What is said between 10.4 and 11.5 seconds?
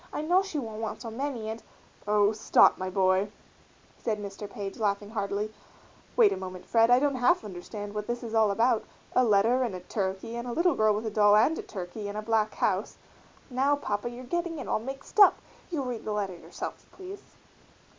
a little girl with a doll